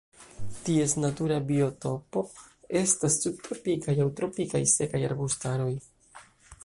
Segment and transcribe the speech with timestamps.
[0.67, 2.23] Ties natura biotopo
[2.81, 5.71] estas subtropikaj aŭ tropikaj sekaj arbustaroj.